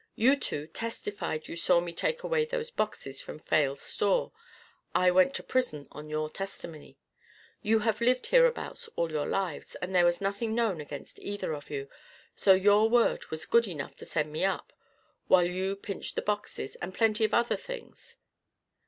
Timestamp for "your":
6.09-6.27, 9.11-9.27, 12.53-12.89